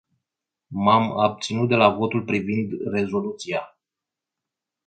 M-am 0.71 1.19
abținut 1.19 1.67
de 1.69 1.75
la 1.75 1.89
votul 1.89 2.23
privind 2.23 2.71
rezoluția. 2.91 3.77